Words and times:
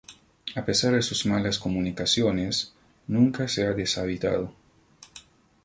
A 0.55 0.65
pesar 0.65 0.93
de 0.93 1.03
sus 1.03 1.27
malas 1.27 1.59
comunicaciones 1.59 2.73
nunca 3.05 3.47
se 3.47 3.67
ha 3.67 3.73
deshabitado. 3.73 4.51